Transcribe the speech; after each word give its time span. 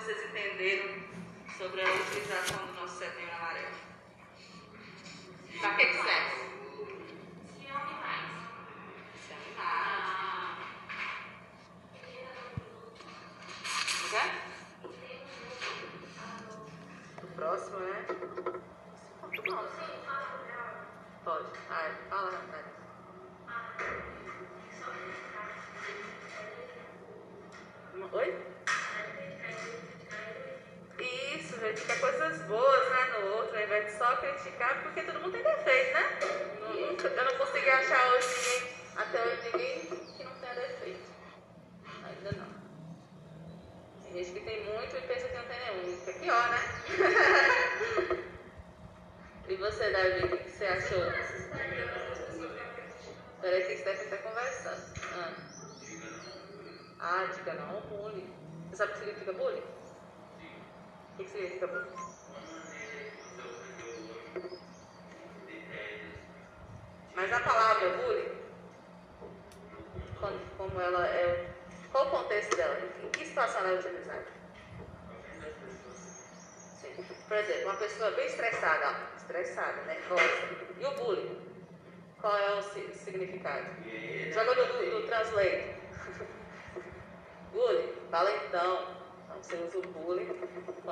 vocês 0.00 0.30
entenderam 0.30 0.94
sobre 1.58 1.82
a 1.82 1.84
utilização 1.84 2.66
do 2.66 2.72
nosso 2.72 2.98
setembro 2.98 3.34
amarelo. 3.34 3.74
Para 5.60 5.74
que, 5.74 5.86
que 5.86 5.92
serve? 5.92 6.36
Se 7.58 7.66
animais. 7.68 8.24
Se 9.26 9.32
animais. 9.34 10.56
Ok? 14.06 14.16
O 17.22 17.26
próximo, 17.36 17.78
né? 17.80 18.06
Pode. 21.24 21.46
Ai, 21.68 21.94
fala, 22.08 22.30
Natália. 22.30 22.69
Criticar, 34.20 34.82
porque 34.82 35.02
todo 35.02 35.20
mundo 35.20 35.32
tem 35.32 35.42
defeito, 35.42 35.94
né? 35.94 36.18
Eu 37.02 37.24
não 37.24 37.38
consegui 37.38 37.70
achar 37.70 38.12
hoje 38.12 38.28
ninguém, 38.28 38.68
até 38.96 39.22
hoje 39.22 39.50
ninguém 39.52 39.80
que 39.80 40.24
não 40.24 40.34
tenha 40.34 40.54
defeito. 40.54 41.10
Ainda 42.04 42.32
não. 42.32 42.60
Tem 44.02 44.12
gente 44.12 44.32
que 44.32 44.40
tem 44.44 44.64
muito 44.64 44.96
e 44.96 45.00
pensa 45.00 45.28
que 45.28 45.36
não 45.36 45.44
tem 45.44 45.58
nenhum. 45.58 45.96
Fica 45.98 46.18
pior, 46.20 46.50
né? 46.50 46.60
e 49.48 49.56
você, 49.56 49.90
Davi, 49.90 50.24
o 50.24 50.38
que 50.38 50.50
você 50.50 50.66
achou? 50.66 51.00
Peraí 53.40 53.64
que 53.64 53.78
Stephen 53.78 54.04
está 54.04 54.18
conversando. 54.18 54.82
Ah. 55.14 55.32
ah, 57.00 57.24
diga 57.34 57.54
não, 57.54 57.80
bullying. 57.82 58.30
Você 58.68 58.76
sabe 58.76 58.90
o 58.90 58.94
que 58.94 59.00
significa 59.00 59.32
bullying? 59.32 59.62
O 61.14 61.16
que 61.16 61.28
significa 61.28 61.66
bullying? 61.66 62.20
Mas 67.14 67.32
a 67.32 67.40
palavra 67.40 67.90
bullying, 67.90 68.40
como 70.56 70.80
ela 70.80 71.06
é. 71.06 71.50
Qual 71.92 72.06
o 72.06 72.10
contexto 72.10 72.56
dela? 72.56 72.78
Em 73.02 73.08
que 73.10 73.26
situação 73.26 73.60
ela 73.60 73.70
é 73.70 73.78
utilizada? 73.78 74.26
Sim. 75.92 77.04
Por 77.28 77.36
exemplo, 77.36 77.64
uma 77.64 77.74
pessoa 77.74 78.10
bem 78.12 78.26
estressada, 78.26 78.96
estressada, 79.16 79.82
nervosa. 79.82 80.22
E 80.78 80.84
o 80.84 80.90
bullying? 80.92 81.50
Qual 82.20 82.36
é 82.36 82.58
o 82.58 82.62
significado? 82.62 83.66
Joga 84.32 84.54
no, 84.54 84.90
no 84.90 85.06
translate. 85.06 85.74
bullying, 87.52 87.92
valentão. 88.10 89.00
Então, 89.24 89.42
você 89.42 89.56
usa 89.56 89.78
o 89.78 89.82
bullying 89.82 90.26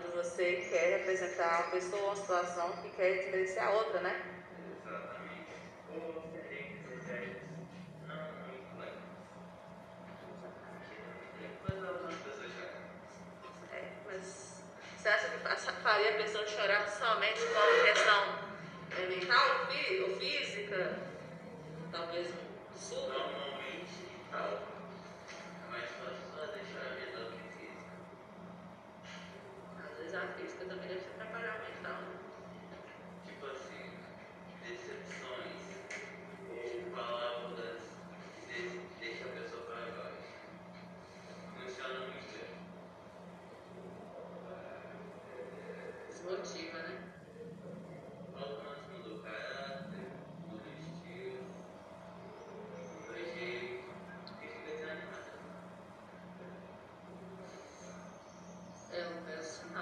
quando 0.00 0.14
você 0.14 0.66
quer 0.70 0.98
representar 0.98 1.64
uma 1.64 1.70
pessoa 1.72 2.02
ou 2.02 2.08
uma 2.08 2.16
situação 2.16 2.72
que 2.82 2.90
quer 2.90 3.18
desmerecer 3.18 3.62
a 3.62 3.70
outra, 3.70 4.00
né? 4.00 4.20
É, 13.72 13.84
mas 14.06 14.62
você 14.96 15.08
acha 15.08 15.28
que 15.28 15.82
faria 15.82 16.10
a 16.10 16.14
pessoa 16.14 16.46
chorar 16.46 16.88
somente 16.88 17.40
com 17.40 17.84
questão 17.84 18.50
mental 19.08 19.68
ou 20.08 20.18
física? 20.18 21.10
talvez 21.90 22.28
um 22.28 22.78
surdo. 22.78 23.18
Normalmente, 23.18 24.06
tal. 24.30 24.70
artista 30.40 30.64
também 30.64 30.88
deve 30.88 31.00
se 31.00 31.08
atrapalhar 31.08 31.58
né, 31.58 31.68
mental. 31.76 32.02
Tipo 33.26 33.46
assim, 33.46 33.90
decepções 34.62 35.62
ou 36.48 36.90
palavras 36.96 37.80
que 38.46 38.80
deixam 39.00 39.28
a 39.28 39.32
pessoa 39.32 39.62
para 39.64 39.92
baixo. 39.92 40.32
Funciona 41.58 42.00
muito. 42.00 42.40
Desmotiva. 46.08 46.69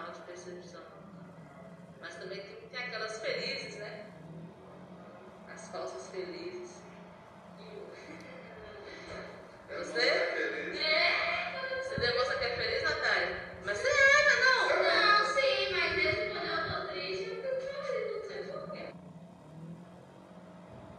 forma 0.09 0.13
de 0.13 0.21
percepção. 0.23 0.81
Mas 2.01 2.15
também 2.17 2.41
tem 2.71 2.81
aquelas 2.81 3.19
felizes, 3.21 3.77
né? 3.77 4.07
As 5.49 5.69
falsas 5.69 6.09
felizes. 6.09 6.78